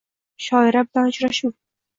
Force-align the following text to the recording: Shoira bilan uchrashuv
Shoira 0.45 0.83
bilan 0.89 1.13
uchrashuv 1.13 1.57